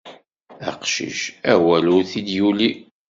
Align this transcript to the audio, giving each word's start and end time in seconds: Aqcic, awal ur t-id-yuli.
Aqcic, 0.69 1.19
awal 1.51 1.85
ur 1.95 2.03
t-id-yuli. 2.09 2.71